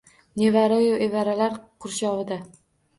[0.41, 2.45] Nevara-yu evaralar qurshovida